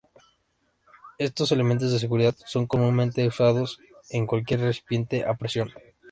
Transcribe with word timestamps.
Estos 1.19 1.51
elementos 1.51 1.91
de 1.91 1.99
seguridad 1.99 2.35
son 2.47 2.65
comúnmente 2.65 3.27
usados 3.27 3.77
en 4.09 4.25
cualquier 4.25 4.61
recipiente 4.61 5.23
a 5.25 5.35
presión. 5.35 5.69